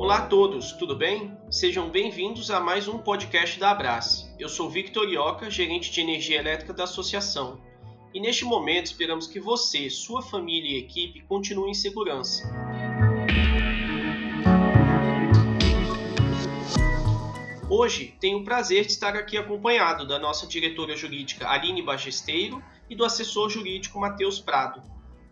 Olá 0.00 0.16
a 0.16 0.26
todos, 0.26 0.72
tudo 0.72 0.96
bem? 0.96 1.38
Sejam 1.48 1.88
bem-vindos 1.90 2.50
a 2.50 2.58
mais 2.58 2.88
um 2.88 2.98
podcast 2.98 3.60
da 3.60 3.70
Abrace. 3.70 4.26
Eu 4.36 4.48
sou 4.48 4.68
Victor 4.68 5.08
Ioca, 5.08 5.48
gerente 5.48 5.92
de 5.92 6.00
energia 6.00 6.40
elétrica 6.40 6.72
da 6.72 6.84
associação. 6.84 7.60
E 8.12 8.20
neste 8.20 8.44
momento 8.44 8.86
esperamos 8.86 9.28
que 9.28 9.38
você, 9.38 9.88
sua 9.88 10.20
família 10.20 10.72
e 10.72 10.78
equipe 10.80 11.22
continuem 11.22 11.70
em 11.70 11.74
segurança. 11.74 12.50
Hoje 17.70 18.16
tenho 18.20 18.38
o 18.38 18.44
prazer 18.44 18.86
de 18.86 18.90
estar 18.90 19.14
aqui 19.14 19.38
acompanhado 19.38 20.04
da 20.04 20.18
nossa 20.18 20.48
diretora 20.48 20.96
jurídica 20.96 21.48
Aline 21.48 21.80
Bagesteiro 21.80 22.60
e 22.90 22.96
do 22.96 23.04
assessor 23.04 23.48
jurídico 23.48 24.00
Matheus 24.00 24.40
Prado. 24.40 24.82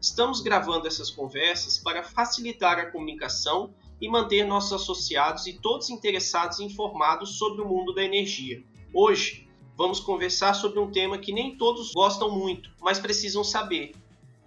Estamos 0.01 0.41
gravando 0.41 0.87
essas 0.87 1.11
conversas 1.11 1.77
para 1.77 2.03
facilitar 2.03 2.79
a 2.79 2.91
comunicação 2.91 3.75
e 4.00 4.08
manter 4.08 4.46
nossos 4.46 4.72
associados 4.72 5.46
e 5.46 5.53
todos 5.53 5.91
interessados 5.91 6.58
informados 6.58 7.36
sobre 7.36 7.61
o 7.61 7.68
mundo 7.68 7.93
da 7.93 8.03
energia. 8.03 8.64
Hoje 8.94 9.46
vamos 9.77 10.00
conversar 10.00 10.55
sobre 10.55 10.81
um 10.81 10.91
tema 10.91 11.18
que 11.18 11.35
nem 11.35 11.55
todos 11.55 11.93
gostam 11.93 12.31
muito, 12.31 12.71
mas 12.81 12.99
precisam 12.99 13.44
saber: 13.44 13.93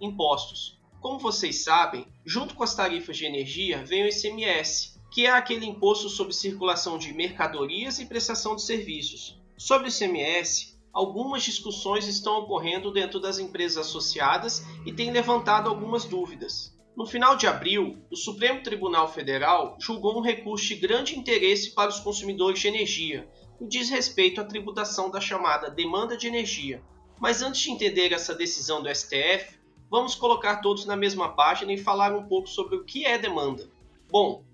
impostos. 0.00 0.76
Como 1.00 1.20
vocês 1.20 1.62
sabem, 1.62 2.08
junto 2.26 2.56
com 2.56 2.64
as 2.64 2.74
tarifas 2.74 3.16
de 3.16 3.24
energia 3.24 3.84
vem 3.84 4.02
o 4.02 4.08
ICMS, 4.08 5.00
que 5.08 5.24
é 5.24 5.30
aquele 5.30 5.66
imposto 5.66 6.08
sobre 6.08 6.32
circulação 6.32 6.98
de 6.98 7.12
mercadorias 7.12 8.00
e 8.00 8.06
prestação 8.06 8.56
de 8.56 8.62
serviços. 8.62 9.40
Sobre 9.56 9.86
o 9.86 9.90
ICMS, 9.90 10.73
algumas 10.94 11.42
discussões 11.42 12.06
estão 12.06 12.38
ocorrendo 12.38 12.92
dentro 12.92 13.18
das 13.18 13.40
empresas 13.40 13.88
associadas 13.88 14.64
e 14.86 14.92
têm 14.92 15.10
levantado 15.10 15.68
algumas 15.68 16.04
dúvidas. 16.04 16.72
No 16.96 17.04
final 17.04 17.36
de 17.36 17.48
abril, 17.48 17.98
o 18.08 18.16
Supremo 18.16 18.62
Tribunal 18.62 19.12
Federal 19.12 19.76
julgou 19.80 20.16
um 20.16 20.22
recurso 20.22 20.68
de 20.68 20.76
grande 20.76 21.18
interesse 21.18 21.72
para 21.72 21.90
os 21.90 21.98
consumidores 21.98 22.60
de 22.60 22.68
energia, 22.68 23.28
e 23.60 23.66
diz 23.66 23.90
respeito 23.90 24.40
à 24.40 24.44
tributação 24.44 25.10
da 25.10 25.20
chamada 25.20 25.68
demanda 25.68 26.16
de 26.16 26.28
energia. 26.28 26.80
Mas 27.18 27.42
antes 27.42 27.62
de 27.62 27.70
entender 27.70 28.12
essa 28.12 28.34
decisão 28.34 28.80
do 28.80 28.94
STF, 28.94 29.58
vamos 29.90 30.14
colocar 30.14 30.56
todos 30.56 30.86
na 30.86 30.96
mesma 30.96 31.34
página 31.34 31.72
e 31.72 31.78
falar 31.78 32.14
um 32.14 32.28
pouco 32.28 32.48
sobre 32.48 32.76
o 32.76 32.84
que 32.84 33.04
é 33.04 33.18
demanda. 33.18 33.68
Bom, 34.08 34.44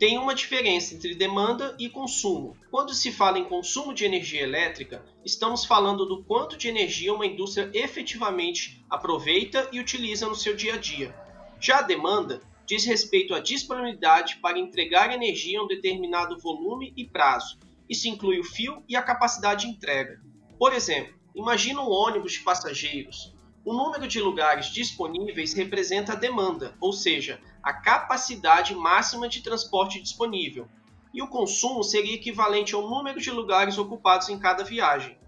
tem 0.00 0.16
uma 0.16 0.34
diferença 0.34 0.94
entre 0.94 1.14
demanda 1.14 1.76
e 1.78 1.86
consumo. 1.86 2.56
Quando 2.70 2.94
se 2.94 3.12
fala 3.12 3.38
em 3.38 3.44
consumo 3.44 3.92
de 3.92 4.06
energia 4.06 4.40
elétrica, 4.40 5.04
estamos 5.22 5.66
falando 5.66 6.06
do 6.06 6.24
quanto 6.24 6.56
de 6.56 6.68
energia 6.68 7.12
uma 7.12 7.26
indústria 7.26 7.70
efetivamente 7.74 8.82
aproveita 8.88 9.68
e 9.70 9.78
utiliza 9.78 10.26
no 10.26 10.34
seu 10.34 10.56
dia 10.56 10.72
a 10.72 10.78
dia. 10.78 11.14
Já 11.60 11.80
a 11.80 11.82
demanda 11.82 12.40
diz 12.64 12.86
respeito 12.86 13.34
à 13.34 13.40
disponibilidade 13.40 14.36
para 14.36 14.58
entregar 14.58 15.12
energia 15.12 15.58
em 15.58 15.60
um 15.62 15.66
determinado 15.66 16.38
volume 16.38 16.94
e 16.96 17.04
prazo. 17.04 17.58
Isso 17.86 18.08
inclui 18.08 18.40
o 18.40 18.44
fio 18.44 18.82
e 18.88 18.96
a 18.96 19.02
capacidade 19.02 19.66
de 19.66 19.72
entrega. 19.72 20.18
Por 20.58 20.72
exemplo, 20.72 21.12
imagina 21.34 21.82
um 21.82 21.90
ônibus 21.90 22.32
de 22.32 22.40
passageiros. 22.40 23.34
O 23.62 23.74
número 23.74 24.08
de 24.08 24.18
lugares 24.18 24.72
disponíveis 24.72 25.52
representa 25.52 26.14
a 26.14 26.16
demanda, 26.16 26.74
ou 26.80 26.94
seja, 26.94 27.38
a 27.62 27.72
capacidade 27.72 28.74
máxima 28.74 29.28
de 29.28 29.42
transporte 29.42 30.00
disponível, 30.00 30.68
e 31.12 31.22
o 31.22 31.28
consumo 31.28 31.82
seria 31.82 32.14
equivalente 32.14 32.74
ao 32.74 32.88
número 32.88 33.20
de 33.20 33.30
lugares 33.30 33.78
ocupados 33.78 34.28
em 34.28 34.38
cada 34.38 34.64
viagem. 34.64 35.18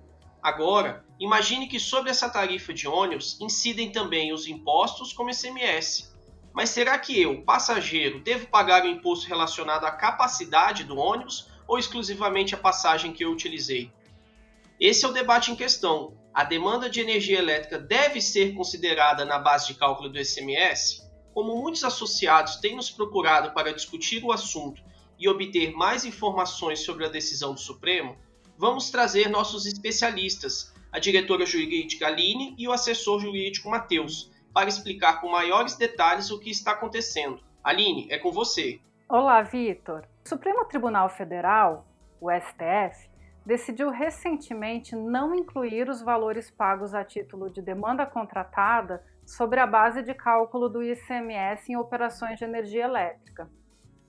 Agora, 0.43 1.05
imagine 1.21 1.69
que 1.69 1.79
sobre 1.79 2.11
essa 2.11 2.29
tarifa 2.29 2.73
de 2.73 2.89
ônibus 2.89 3.41
incidem 3.41 3.93
também 3.93 4.33
os 4.33 4.47
impostos 4.47 5.13
como 5.13 5.31
ICMS. 5.31 6.13
Mas 6.53 6.71
será 6.71 6.99
que 6.99 7.21
eu, 7.21 7.43
passageiro, 7.43 8.21
devo 8.21 8.49
pagar 8.49 8.85
o 8.85 8.89
imposto 8.89 9.29
relacionado 9.29 9.85
à 9.85 9.91
capacidade 9.91 10.85
do 10.85 10.97
ônibus 10.97 11.49
ou 11.67 11.79
exclusivamente 11.79 12.55
a 12.55 12.59
passagem 12.59 13.13
que 13.13 13.25
eu 13.25 13.31
utilizei? 13.31 13.91
Esse 14.81 15.05
é 15.05 15.09
o 15.09 15.13
debate 15.13 15.51
em 15.53 15.57
questão. 15.57 16.17
A 16.35 16.45
demanda 16.45 16.91
de 16.91 17.01
energia 17.01 17.39
elétrica 17.39 17.79
deve 17.79 18.21
ser 18.21 18.55
considerada 18.55 19.25
na 19.25 19.39
base 19.39 19.69
de 19.69 19.75
cálculo 19.75 20.09
do 20.09 20.19
ICMS? 20.19 21.09
Como 21.35 21.57
muitos 21.57 21.85
associados 21.85 22.57
têm 22.57 22.77
nos 22.77 22.91
procurado 22.91 23.53
para 23.53 23.73
discutir 23.73 24.23
o 24.23 24.33
assunto 24.33 24.83
e 25.19 25.29
obter 25.29 25.73
mais 25.73 26.05
informações 26.05 26.81
sobre 26.81 27.07
a 27.07 27.09
decisão 27.09 27.55
do 27.55 27.61
Supremo, 27.61 28.17
vamos 28.59 28.91
trazer 28.91 29.29
nossos 29.29 29.65
especialistas, 29.67 30.75
a 30.91 30.99
diretora 30.99 31.47
jurídica 31.47 32.07
Aline 32.07 32.55
e 32.59 32.69
o 32.69 32.73
assessor 32.73 33.21
jurídico 33.21 33.71
Matheus, 33.71 34.31
para 34.53 34.69
explicar 34.69 35.21
com 35.21 35.31
maiores 35.31 35.77
detalhes 35.77 36.31
o 36.31 36.39
que 36.39 36.51
está 36.51 36.73
acontecendo. 36.73 37.41
Aline, 37.65 38.09
é 38.11 38.19
com 38.19 38.31
você. 38.31 38.81
Olá, 39.09 39.41
Vitor. 39.43 40.05
O 40.25 40.29
Supremo 40.29 40.65
Tribunal 40.67 41.09
Federal, 41.09 41.87
o 42.21 42.31
STF, 42.31 43.09
decidiu 43.45 43.91
recentemente 43.91 44.95
não 44.95 45.35
incluir 45.35 45.89
os 45.89 46.01
valores 46.01 46.51
pagos 46.51 46.95
a 46.95 47.05
título 47.05 47.51
de 47.51 47.61
demanda 47.61 48.07
contratada 48.07 49.05
sobre 49.25 49.61
a 49.61 49.67
base 49.67 50.03
de 50.03 50.15
cálculo 50.15 50.69
do 50.69 50.83
ICMS 50.83 51.73
em 51.73 51.77
operações 51.77 52.39
de 52.39 52.45
energia 52.45 52.85
elétrica. 52.85 53.51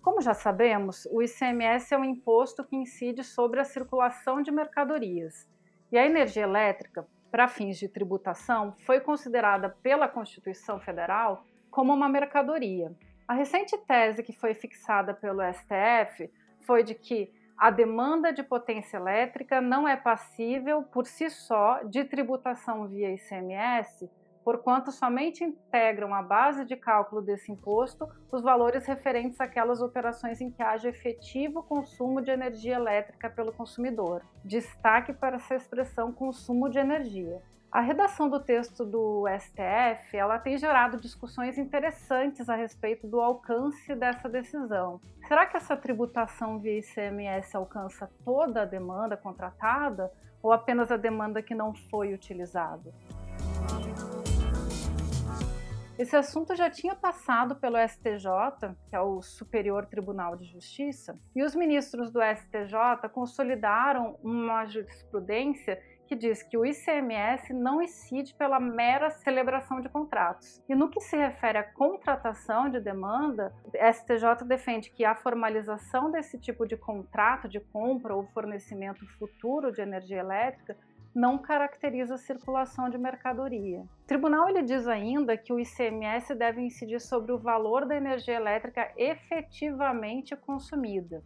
Como 0.02 0.22
já 0.22 0.34
sabemos, 0.34 1.08
o 1.12 1.22
ICMS 1.22 1.94
é 1.94 1.98
um 1.98 2.04
imposto 2.04 2.64
que 2.64 2.76
incide 2.76 3.24
sobre 3.24 3.60
a 3.60 3.64
circulação 3.64 4.42
de 4.42 4.52
mercadorias. 4.52 5.48
E 5.92 5.98
a 5.98 6.06
energia 6.06 6.44
elétrica, 6.44 7.08
para 7.32 7.48
fins 7.48 7.78
de 7.78 7.88
tributação, 7.88 8.76
foi 8.86 9.00
considerada 9.00 9.70
pela 9.70 10.08
Constituição 10.08 10.80
Federal 10.80 11.46
como 11.72 11.94
uma 11.94 12.10
mercadoria. 12.10 12.94
A 13.28 13.34
recente 13.34 13.78
tese 13.78 14.22
que 14.22 14.34
foi 14.34 14.54
fixada 14.54 15.14
pelo 15.14 15.42
STF 15.54 16.30
foi 16.62 16.84
de 16.84 16.94
que 16.94 17.32
a 17.64 17.70
demanda 17.70 18.34
de 18.34 18.44
potência 18.44 18.98
elétrica 18.98 19.62
não 19.62 19.88
é 19.88 19.96
passível 19.96 20.84
por 20.84 21.08
si 21.08 21.30
só 21.30 21.82
de 21.84 22.04
tributação 22.04 22.90
via 22.90 23.14
ICMS 23.14 24.12
porquanto 24.44 24.92
somente 24.92 25.46
integram 25.46 26.14
a 26.14 26.22
base 26.22 26.66
de 26.66 26.76
cálculo 26.76 27.22
desse 27.22 27.54
imposto 27.54 28.06
os 28.30 28.42
valores 28.42 28.86
referentes 28.86 29.40
àquelas 29.40 29.82
operações 29.82 30.42
em 30.42 30.52
que 30.52 30.62
haja 30.62 30.90
efetivo 30.90 31.64
consumo 31.64 32.22
de 32.22 32.32
energia 32.32 32.76
elétrica 32.76 33.30
pelo 33.30 33.54
consumidor. 33.54 34.24
Destaque 34.44 35.14
para 35.14 35.38
essa 35.38 35.56
expressão 35.56 36.12
consumo 36.12 36.70
de 36.70 36.80
energia. 36.80 37.42
A 37.74 37.82
redação 37.82 38.30
do 38.30 38.40
texto 38.40 38.86
do 38.86 39.26
STF 39.40 40.16
ela 40.16 40.38
tem 40.38 40.60
gerado 40.60 41.00
discussões 41.00 41.58
interessantes 41.58 42.48
a 42.48 42.56
respeito 42.56 43.08
do 43.08 43.20
alcance 43.20 43.96
dessa 43.96 44.30
decisão. 44.30 45.02
Será 45.28 45.48
que 45.48 45.58
essa 45.58 45.76
tributação 45.76 46.60
via 46.60 46.78
ICMS 46.78 47.58
alcança 47.58 48.08
toda 48.24 48.62
a 48.62 48.66
demanda 48.66 49.18
contratada 49.18 50.12
ou 50.40 50.52
apenas 50.52 50.92
a 50.92 50.98
demanda 50.98 51.42
que 51.42 51.56
não 51.56 51.74
foi 51.74 52.14
utilizada? 52.14 52.94
Esse 55.98 56.16
assunto 56.16 56.56
já 56.56 56.70
tinha 56.70 56.96
passado 56.96 57.56
pelo 57.56 57.78
STJ, 57.78 58.76
que 58.90 58.96
é 58.96 59.00
o 59.00 59.22
Superior 59.22 59.86
Tribunal 59.86 60.36
de 60.36 60.46
Justiça, 60.46 61.20
e 61.36 61.44
os 61.44 61.56
ministros 61.56 62.12
do 62.12 62.20
STJ 62.20 63.10
consolidaram 63.12 64.18
uma 64.24 64.66
jurisprudência 64.66 65.82
que 66.08 66.16
diz 66.16 66.44
que 66.44 66.58
o 66.58 66.66
ICMS 66.66 67.54
não 67.54 67.82
incide 67.82 68.34
pela 68.36 68.60
mera 68.60 69.10
celebração 69.10 69.82
de 69.82 69.90
contratos. 69.90 70.62
E 70.68 70.76
no 70.76 70.90
que 70.90 71.00
se 71.00 71.18
refere 71.18 71.58
à 71.58 71.64
contratação 71.64 72.70
de 72.70 72.80
demanda, 72.80 73.54
STJ 73.74 74.46
defende 74.46 74.90
que 74.92 75.06
a 75.06 75.16
formalização 75.16 76.12
desse 76.12 76.38
tipo 76.40 76.68
de 76.68 76.78
contrato 76.78 77.48
de 77.48 77.60
compra 77.60 78.16
ou 78.16 78.26
fornecimento 78.28 79.06
futuro 79.18 79.72
de 79.72 79.82
energia 79.82 80.20
elétrica 80.20 80.78
não 81.14 81.38
caracteriza 81.38 82.16
a 82.16 82.18
circulação 82.18 82.90
de 82.90 82.98
mercadoria. 82.98 83.82
O 83.82 84.08
tribunal 84.08 84.50
ele 84.50 84.64
diz 84.64 84.88
ainda 84.88 85.38
que 85.38 85.54
o 85.54 85.60
ICMS 85.60 86.34
deve 86.34 86.62
incidir 86.62 87.00
sobre 87.00 87.32
o 87.32 87.38
valor 87.38 87.86
da 87.86 87.96
energia 87.96 88.36
elétrica 88.36 88.92
efetivamente 88.98 90.36
consumida. 90.36 91.24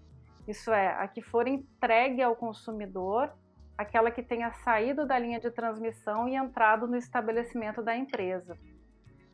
Isso 0.47 0.71
é, 0.71 0.89
a 0.89 1.07
que 1.07 1.21
for 1.21 1.47
entregue 1.47 2.21
ao 2.21 2.35
consumidor, 2.35 3.33
aquela 3.77 4.09
que 4.09 4.23
tenha 4.23 4.51
saído 4.51 5.05
da 5.05 5.19
linha 5.19 5.39
de 5.39 5.51
transmissão 5.51 6.27
e 6.27 6.35
entrado 6.35 6.87
no 6.87 6.97
estabelecimento 6.97 7.81
da 7.81 7.95
empresa. 7.95 8.57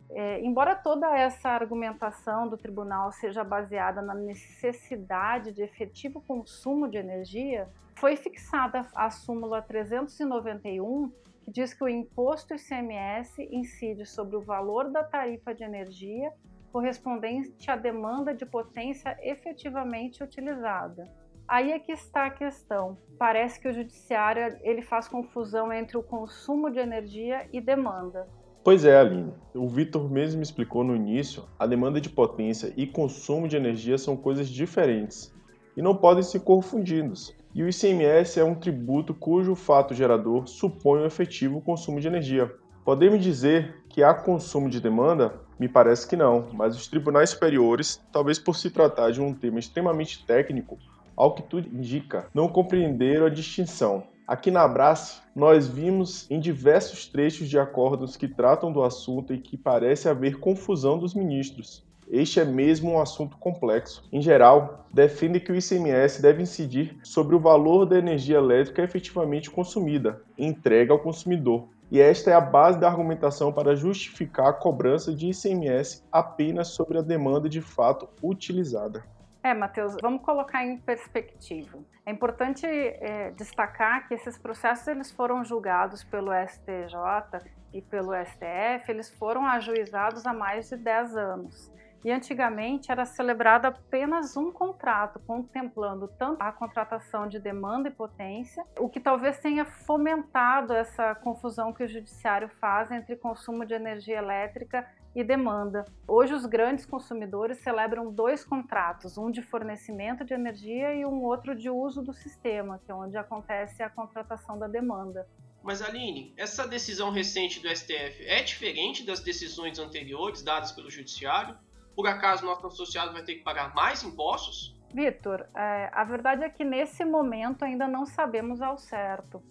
É, 0.09 0.41
embora 0.41 0.75
toda 0.75 1.17
essa 1.17 1.49
argumentação 1.49 2.47
do 2.47 2.57
tribunal 2.57 3.11
seja 3.11 3.43
baseada 3.43 4.01
na 4.01 4.13
necessidade 4.13 5.51
de 5.51 5.63
efetivo 5.63 6.21
consumo 6.21 6.87
de 6.87 6.97
energia, 6.97 7.67
foi 7.95 8.15
fixada 8.15 8.85
a 8.93 9.09
súmula 9.09 9.61
391, 9.61 11.11
que 11.43 11.51
diz 11.51 11.73
que 11.73 11.83
o 11.83 11.89
imposto 11.89 12.53
ICMS 12.53 13.41
incide 13.51 14.05
sobre 14.05 14.35
o 14.35 14.41
valor 14.41 14.91
da 14.91 15.03
tarifa 15.03 15.53
de 15.53 15.63
energia 15.63 16.31
correspondente 16.71 17.69
à 17.69 17.75
demanda 17.75 18.33
de 18.33 18.45
potência 18.45 19.17
efetivamente 19.21 20.23
utilizada. 20.23 21.07
Aí 21.47 21.71
é 21.71 21.79
que 21.79 21.91
está 21.91 22.25
a 22.25 22.29
questão. 22.29 22.97
Parece 23.17 23.59
que 23.59 23.67
o 23.67 23.73
judiciário 23.73 24.57
ele 24.61 24.81
faz 24.81 25.07
confusão 25.07 25.71
entre 25.71 25.97
o 25.97 26.03
consumo 26.03 26.69
de 26.69 26.79
energia 26.79 27.47
e 27.51 27.59
demanda. 27.59 28.27
Pois 28.63 28.85
é, 28.85 28.97
Aline. 28.97 29.33
O 29.53 29.67
Vitor 29.67 30.09
mesmo 30.09 30.41
explicou 30.41 30.83
no 30.83 30.95
início, 30.95 31.43
a 31.59 31.67
demanda 31.67 31.99
de 31.99 32.09
potência 32.09 32.73
e 32.77 32.87
consumo 32.87 33.47
de 33.47 33.57
energia 33.57 33.97
são 33.97 34.15
coisas 34.15 34.47
diferentes 34.47 35.33
e 35.75 35.81
não 35.81 35.95
podem 35.95 36.23
ser 36.23 36.39
confundidos. 36.39 37.35
E 37.53 37.61
o 37.61 37.69
ICMS 37.69 38.39
é 38.39 38.43
um 38.43 38.55
tributo 38.55 39.13
cujo 39.13 39.53
fato 39.53 39.93
gerador 39.93 40.47
supõe 40.47 41.01
o 41.01 41.05
efetivo 41.05 41.61
consumo 41.61 41.99
de 41.99 42.07
energia. 42.07 42.51
Podemos 42.85 43.21
dizer 43.21 43.83
que 43.89 44.01
há 44.01 44.13
consumo 44.13 44.69
de 44.69 44.79
demanda? 44.79 45.41
Me 45.59 45.67
parece 45.69 46.07
que 46.07 46.15
não, 46.15 46.49
mas 46.53 46.75
os 46.75 46.87
tribunais 46.87 47.29
superiores, 47.29 48.01
talvez 48.11 48.39
por 48.39 48.55
se 48.55 48.71
tratar 48.71 49.11
de 49.11 49.21
um 49.21 49.33
tema 49.33 49.59
extremamente 49.59 50.25
técnico, 50.25 50.77
ao 51.15 51.33
que 51.33 51.43
tudo 51.43 51.67
indica, 51.67 52.27
não 52.33 52.47
compreenderam 52.47 53.25
a 53.25 53.29
distinção. 53.29 54.03
Aqui 54.27 54.49
na 54.49 54.61
Abrace, 54.61 55.21
nós 55.35 55.67
vimos 55.67 56.29
em 56.31 56.39
diversos 56.39 57.07
trechos 57.07 57.49
de 57.49 57.59
acordos 57.59 58.15
que 58.15 58.27
tratam 58.27 58.71
do 58.71 58.81
assunto 58.81 59.33
e 59.33 59.37
que 59.37 59.57
parece 59.57 60.07
haver 60.07 60.39
confusão 60.39 60.97
dos 60.97 61.13
ministros. 61.13 61.83
Este 62.09 62.39
é 62.39 62.45
mesmo 62.45 62.91
um 62.91 63.01
assunto 63.01 63.37
complexo. 63.37 64.07
Em 64.11 64.21
geral, 64.21 64.85
defende 64.93 65.39
que 65.39 65.51
o 65.51 65.55
ICMS 65.55 66.21
deve 66.21 66.43
incidir 66.43 66.97
sobre 67.03 67.35
o 67.35 67.39
valor 67.39 67.85
da 67.85 67.97
energia 67.97 68.37
elétrica 68.37 68.81
efetivamente 68.83 69.49
consumida 69.49 70.21
entregue 70.37 70.91
ao 70.91 70.99
consumidor. 70.99 71.67
E 71.91 71.99
esta 71.99 72.31
é 72.31 72.33
a 72.33 72.41
base 72.41 72.79
da 72.79 72.87
argumentação 72.87 73.51
para 73.51 73.75
justificar 73.75 74.47
a 74.47 74.53
cobrança 74.53 75.13
de 75.13 75.29
ICMS 75.29 76.03
apenas 76.11 76.69
sobre 76.69 76.97
a 76.97 77.01
demanda 77.01 77.47
de 77.47 77.61
fato 77.61 78.09
utilizada. 78.21 79.03
É, 79.43 79.53
Matheus, 79.53 79.97
vamos 80.01 80.21
colocar 80.21 80.65
em 80.65 80.77
perspectiva. 80.77 81.77
É 82.05 82.11
importante 82.11 82.65
é, 82.65 83.31
destacar 83.31 84.07
que 84.07 84.13
esses 84.13 84.37
processos 84.37 84.87
eles 84.87 85.11
foram 85.11 85.43
julgados 85.43 86.01
pelo 86.01 86.31
STJ 86.47 87.45
e 87.73 87.81
pelo 87.81 88.13
STF, 88.25 88.89
eles 88.89 89.09
foram 89.09 89.45
ajuizados 89.45 90.25
há 90.25 90.33
mais 90.33 90.69
de 90.69 90.77
10 90.77 91.17
anos. 91.17 91.71
E 92.03 92.11
antigamente 92.11 92.91
era 92.91 93.05
celebrado 93.05 93.65
apenas 93.65 94.35
um 94.35 94.51
contrato, 94.51 95.19
contemplando 95.25 96.07
tanto 96.07 96.41
a 96.41 96.51
contratação 96.51 97.29
de 97.29 97.39
demanda 97.39 97.87
e 97.87 97.91
potência, 97.91 98.65
o 98.77 98.89
que 98.89 98.99
talvez 98.99 99.39
tenha 99.39 99.63
fomentado 99.63 100.73
essa 100.73 101.15
confusão 101.15 101.71
que 101.71 101.83
o 101.83 101.87
judiciário 101.87 102.49
faz 102.59 102.91
entre 102.91 103.15
consumo 103.15 103.65
de 103.65 103.73
energia 103.73 104.17
elétrica 104.17 104.85
e 105.15 105.23
demanda. 105.23 105.85
Hoje, 106.05 106.33
os 106.33 106.45
grandes 106.45 106.85
consumidores 106.85 107.59
celebram 107.59 108.11
dois 108.11 108.43
contratos, 108.43 109.17
um 109.17 109.31
de 109.31 109.41
fornecimento 109.41 110.25
de 110.25 110.33
energia 110.33 110.93
e 110.93 111.05
um 111.05 111.23
outro 111.23 111.55
de 111.55 111.69
uso 111.69 112.01
do 112.01 112.11
sistema, 112.11 112.81
que 112.83 112.91
é 112.91 112.95
onde 112.95 113.15
acontece 113.15 113.81
a 113.81 113.89
contratação 113.89 114.57
da 114.57 114.67
demanda. 114.67 115.25
Mas 115.61 115.81
Aline, 115.81 116.33
essa 116.35 116.67
decisão 116.67 117.09
recente 117.11 117.61
do 117.61 117.73
STF 117.73 118.25
é 118.25 118.43
diferente 118.43 119.05
das 119.05 119.21
decisões 119.21 119.79
anteriores 119.79 120.41
dadas 120.43 120.73
pelo 120.73 120.89
Judiciário? 120.89 121.57
Por 121.95 122.07
acaso 122.07 122.45
nosso 122.45 122.65
associado 122.67 123.13
vai 123.13 123.23
ter 123.23 123.35
que 123.35 123.43
pagar 123.43 123.73
mais 123.73 124.03
impostos? 124.03 124.75
Vitor, 124.93 125.47
é, 125.55 125.89
a 125.91 126.03
verdade 126.03 126.43
é 126.43 126.49
que 126.49 126.63
nesse 126.63 127.03
momento 127.03 127.63
ainda 127.63 127.87
não 127.87 128.05
sabemos 128.05 128.61
ao 128.61 128.77
certo. 128.77 129.41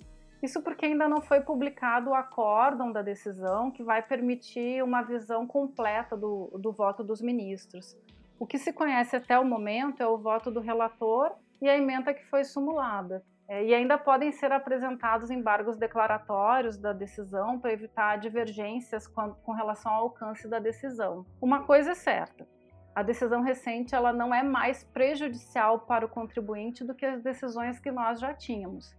Isso 0.42 0.60
porque 0.60 0.86
ainda 0.86 1.08
não 1.08 1.20
foi 1.20 1.40
publicado 1.40 2.10
o 2.10 2.14
acórdão 2.14 2.90
da 2.90 3.00
decisão 3.00 3.70
que 3.70 3.82
vai 3.82 4.02
permitir 4.02 4.82
uma 4.82 5.02
visão 5.02 5.46
completa 5.46 6.16
do, 6.16 6.50
do 6.58 6.72
voto 6.72 7.04
dos 7.04 7.20
ministros. 7.20 7.96
O 8.38 8.46
que 8.46 8.58
se 8.58 8.72
conhece 8.72 9.14
até 9.14 9.38
o 9.38 9.44
momento 9.44 10.02
é 10.02 10.06
o 10.06 10.18
voto 10.18 10.50
do 10.50 10.58
relator 10.58 11.32
e 11.60 11.68
a 11.68 11.76
emenda 11.76 12.12
que 12.12 12.24
foi 12.26 12.42
sumulada. 12.42 13.24
É, 13.48 13.64
e 13.64 13.74
ainda 13.74 13.98
podem 13.98 14.30
ser 14.32 14.52
apresentados 14.52 15.30
embargos 15.30 15.76
declaratórios 15.76 16.78
da 16.78 16.92
decisão 16.92 17.58
para 17.58 17.72
evitar 17.72 18.16
divergências 18.16 19.06
com, 19.06 19.34
com 19.34 19.52
relação 19.52 19.92
ao 19.92 20.02
alcance 20.04 20.48
da 20.48 20.58
decisão. 20.58 21.26
Uma 21.40 21.64
coisa 21.64 21.90
é 21.90 21.94
certa: 21.94 22.46
a 22.94 23.02
decisão 23.02 23.42
recente 23.42 23.94
ela 23.94 24.12
não 24.12 24.34
é 24.34 24.42
mais 24.42 24.84
prejudicial 24.84 25.80
para 25.80 26.06
o 26.06 26.08
contribuinte 26.08 26.84
do 26.84 26.94
que 26.94 27.04
as 27.04 27.22
decisões 27.22 27.78
que 27.78 27.90
nós 27.90 28.20
já 28.20 28.32
tínhamos. 28.32 28.94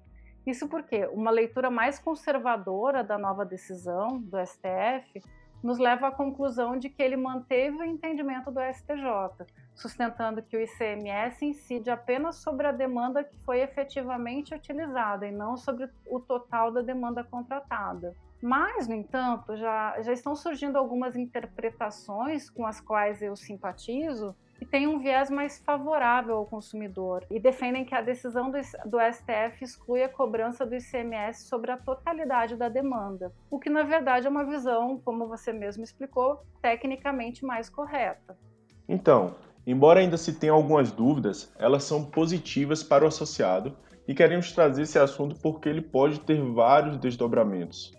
Isso 0.46 0.68
porque 0.68 1.06
uma 1.08 1.32
leitura 1.32 1.72
mais 1.72 2.00
conservadora 2.00 3.04
da 3.04 3.18
nova 3.18 3.46
decisão 3.46 4.20
do 4.20 4.38
STF 4.46 5.22
nos 5.64 5.80
leva 5.80 6.10
à 6.10 6.12
conclusão 6.12 6.78
de 6.78 6.90
que 6.90 7.02
ele 7.02 7.16
manteve 7.16 7.78
o 7.78 7.84
entendimento 7.84 8.52
do 8.52 8.60
STJ, 8.60 9.48
sustentando 9.74 10.44
que 10.44 10.58
o 10.58 10.62
ICMS 10.62 11.46
incide 11.46 11.90
apenas 11.90 12.36
sobre 12.36 12.68
a 12.68 12.72
demanda 12.72 13.24
que 13.24 13.40
foi 13.40 13.62
efetivamente 13.62 14.54
utilizada 14.54 15.26
e 15.26 15.32
não 15.32 15.56
sobre 15.56 15.90
o 16.06 16.20
total 16.20 16.72
da 16.72 16.82
demanda 16.82 17.24
contratada. 17.24 18.14
Mas, 18.42 18.90
no 18.90 18.94
entanto, 18.94 19.56
já, 19.56 20.02
já 20.02 20.12
estão 20.12 20.36
surgindo 20.36 20.78
algumas 20.78 21.16
interpretações 21.16 22.50
com 22.50 22.66
as 22.66 22.82
quais 22.82 23.22
eu 23.22 23.38
simpatizo, 23.38 24.36
que 24.64 24.70
têm 24.70 24.88
um 24.88 24.98
viés 24.98 25.30
mais 25.30 25.60
favorável 25.60 26.38
ao 26.38 26.46
consumidor 26.46 27.26
e 27.30 27.38
defendem 27.38 27.84
que 27.84 27.94
a 27.94 28.02
decisão 28.02 28.50
do, 28.50 28.58
do 28.86 28.98
STF 28.98 29.62
exclui 29.62 30.02
a 30.02 30.08
cobrança 30.08 30.66
do 30.66 30.74
ICMS 30.74 31.50
sobre 31.50 31.70
a 31.70 31.78
totalidade 31.78 32.56
da 32.56 32.70
demanda, 32.70 33.34
o 33.52 33.60
que 33.60 33.70
na 33.70 33.84
verdade 33.84 34.26
é 34.26 34.30
uma 34.30 34.46
visão, 34.46 35.02
como 35.04 35.28
você 35.28 35.52
mesmo 35.52 35.84
explicou, 35.84 36.42
tecnicamente 36.62 37.46
mais 37.46 37.70
correta. 37.70 38.38
Então, 38.88 39.36
embora 39.68 40.00
ainda 40.00 40.16
se 40.16 40.40
tenha 40.40 40.54
algumas 40.54 40.94
dúvidas, 40.94 41.54
elas 41.60 41.84
são 41.84 42.06
positivas 42.06 42.82
para 42.82 43.04
o 43.04 43.08
associado 43.08 43.76
e 44.08 44.16
queremos 44.16 44.54
trazer 44.54 44.84
esse 44.84 44.98
assunto 44.98 45.36
porque 45.42 45.68
ele 45.68 45.82
pode 45.82 46.22
ter 46.22 46.42
vários 46.42 46.96
desdobramentos. 46.98 47.92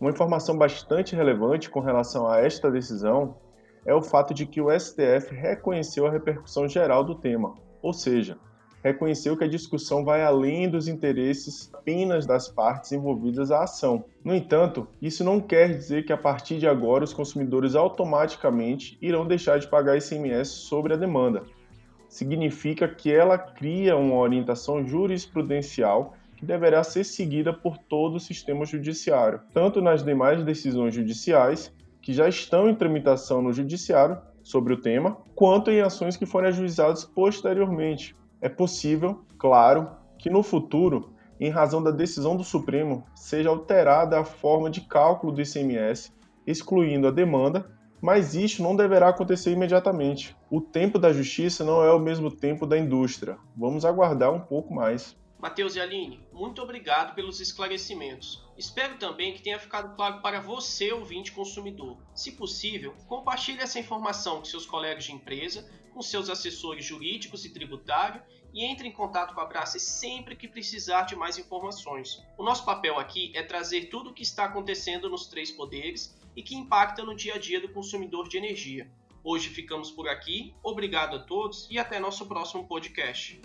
Uma 0.00 0.10
informação 0.10 0.58
bastante 0.58 1.14
relevante 1.14 1.70
com 1.70 1.78
relação 1.78 2.28
a 2.28 2.38
esta 2.38 2.68
decisão 2.72 3.36
é 3.84 3.94
o 3.94 4.02
fato 4.02 4.34
de 4.34 4.46
que 4.46 4.60
o 4.60 4.70
STF 4.70 5.34
reconheceu 5.34 6.06
a 6.06 6.10
repercussão 6.10 6.68
geral 6.68 7.04
do 7.04 7.14
tema, 7.14 7.54
ou 7.82 7.92
seja, 7.92 8.38
reconheceu 8.82 9.36
que 9.36 9.44
a 9.44 9.48
discussão 9.48 10.04
vai 10.04 10.22
além 10.22 10.68
dos 10.68 10.88
interesses 10.88 11.70
apenas 11.74 12.26
das 12.26 12.48
partes 12.48 12.92
envolvidas 12.92 13.50
à 13.50 13.64
ação. 13.64 14.04
No 14.24 14.34
entanto, 14.34 14.88
isso 15.00 15.24
não 15.24 15.40
quer 15.40 15.76
dizer 15.76 16.04
que 16.04 16.12
a 16.12 16.16
partir 16.16 16.58
de 16.58 16.66
agora 16.66 17.04
os 17.04 17.12
consumidores 17.12 17.74
automaticamente 17.74 18.96
irão 19.00 19.26
deixar 19.26 19.58
de 19.58 19.68
pagar 19.68 19.96
ICMS 19.96 20.50
sobre 20.50 20.94
a 20.94 20.96
demanda. 20.96 21.42
Significa 22.08 22.88
que 22.88 23.12
ela 23.12 23.36
cria 23.36 23.96
uma 23.96 24.16
orientação 24.16 24.86
jurisprudencial 24.86 26.14
que 26.36 26.46
deverá 26.46 26.84
ser 26.84 27.04
seguida 27.04 27.52
por 27.52 27.76
todo 27.76 28.14
o 28.14 28.20
sistema 28.20 28.64
judiciário, 28.64 29.40
tanto 29.52 29.82
nas 29.82 30.04
demais 30.04 30.42
decisões 30.44 30.94
judiciais 30.94 31.72
que 32.08 32.14
já 32.14 32.26
estão 32.26 32.70
em 32.70 32.74
tramitação 32.74 33.42
no 33.42 33.52
Judiciário 33.52 34.16
sobre 34.42 34.72
o 34.72 34.80
tema, 34.80 35.18
quanto 35.34 35.70
em 35.70 35.82
ações 35.82 36.16
que 36.16 36.24
forem 36.24 36.48
ajuizadas 36.48 37.04
posteriormente. 37.04 38.16
É 38.40 38.48
possível, 38.48 39.26
claro, 39.36 39.90
que 40.18 40.30
no 40.30 40.42
futuro, 40.42 41.12
em 41.38 41.50
razão 41.50 41.82
da 41.82 41.90
decisão 41.90 42.34
do 42.34 42.42
Supremo, 42.42 43.04
seja 43.14 43.50
alterada 43.50 44.18
a 44.18 44.24
forma 44.24 44.70
de 44.70 44.80
cálculo 44.80 45.34
do 45.34 45.42
ICMS, 45.42 46.10
excluindo 46.46 47.06
a 47.08 47.10
demanda, 47.10 47.70
mas 48.00 48.34
isso 48.34 48.62
não 48.62 48.74
deverá 48.74 49.10
acontecer 49.10 49.52
imediatamente. 49.52 50.34
O 50.50 50.62
tempo 50.62 50.98
da 50.98 51.12
justiça 51.12 51.62
não 51.62 51.84
é 51.84 51.92
o 51.92 52.00
mesmo 52.00 52.30
tempo 52.30 52.66
da 52.66 52.78
indústria. 52.78 53.36
Vamos 53.54 53.84
aguardar 53.84 54.32
um 54.32 54.40
pouco 54.40 54.72
mais. 54.72 55.14
Matheus 55.38 55.76
e 55.76 55.80
Aline, 55.80 56.20
muito 56.32 56.60
obrigado 56.60 57.14
pelos 57.14 57.38
esclarecimentos. 57.38 58.44
Espero 58.56 58.98
também 58.98 59.32
que 59.32 59.40
tenha 59.40 59.58
ficado 59.58 59.94
claro 59.94 60.20
para 60.20 60.40
você, 60.40 60.92
ouvinte 60.92 61.30
consumidor. 61.30 61.96
Se 62.12 62.32
possível, 62.32 62.92
compartilhe 63.06 63.60
essa 63.60 63.78
informação 63.78 64.38
com 64.38 64.44
seus 64.44 64.66
colegas 64.66 65.04
de 65.04 65.12
empresa, 65.12 65.70
com 65.94 66.02
seus 66.02 66.28
assessores 66.28 66.84
jurídicos 66.84 67.44
e 67.44 67.50
tributários 67.50 68.22
e 68.52 68.64
entre 68.64 68.88
em 68.88 68.92
contato 68.92 69.32
com 69.32 69.40
a 69.40 69.46
Brace 69.46 69.78
sempre 69.78 70.34
que 70.34 70.48
precisar 70.48 71.02
de 71.02 71.14
mais 71.14 71.38
informações. 71.38 72.20
O 72.36 72.42
nosso 72.42 72.64
papel 72.64 72.98
aqui 72.98 73.30
é 73.32 73.42
trazer 73.42 73.90
tudo 73.90 74.10
o 74.10 74.14
que 74.14 74.24
está 74.24 74.46
acontecendo 74.46 75.08
nos 75.08 75.28
três 75.28 75.52
poderes 75.52 76.18
e 76.34 76.42
que 76.42 76.56
impacta 76.56 77.04
no 77.04 77.14
dia 77.14 77.34
a 77.34 77.38
dia 77.38 77.60
do 77.60 77.68
consumidor 77.68 78.28
de 78.28 78.38
energia. 78.38 78.90
Hoje 79.22 79.50
ficamos 79.50 79.90
por 79.90 80.08
aqui, 80.08 80.52
obrigado 80.64 81.14
a 81.14 81.20
todos 81.20 81.68
e 81.70 81.78
até 81.78 82.00
nosso 82.00 82.26
próximo 82.26 82.66
podcast. 82.66 83.40